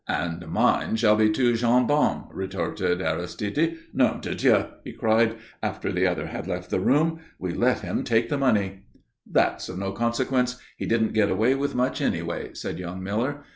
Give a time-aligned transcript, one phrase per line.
[0.09, 3.77] "And mine shall be two gendarmes," retorted Aristide.
[3.93, 7.19] "Nom de Dieu!" he cried, after the other had left the room.
[7.37, 8.87] "We let him take the money!"
[9.31, 10.57] "That's of no consequence.
[10.75, 13.43] He didn't get away with much anyway," said young Miller.